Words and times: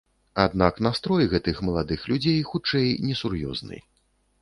Аднак 0.43 0.79
настрой 0.85 1.27
гэтых 1.35 1.61
маладых 1.69 2.09
людзей 2.15 2.43
хутчэй 2.51 2.91
несур'ёзны. 3.07 3.77